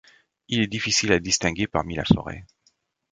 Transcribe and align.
Il 0.47 0.61
est 0.61 0.65
difficile 0.67 1.11
à 1.11 1.19
distinguer 1.19 1.67
parmi 1.67 1.93
la 1.95 2.03
forêt. 2.05 2.43